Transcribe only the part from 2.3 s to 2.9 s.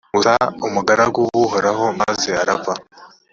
arapfa,